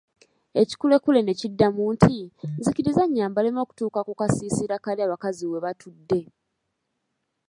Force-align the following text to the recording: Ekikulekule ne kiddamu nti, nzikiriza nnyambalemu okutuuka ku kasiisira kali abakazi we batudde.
Ekikulekule 0.61 1.19
ne 1.23 1.33
kiddamu 1.39 1.81
nti, 1.95 2.17
nzikiriza 2.59 3.03
nnyambalemu 3.05 3.59
okutuuka 3.61 3.99
ku 4.07 4.13
kasiisira 4.19 4.75
kali 4.83 5.01
abakazi 5.03 5.45
we 5.51 5.57
batudde. 5.65 6.21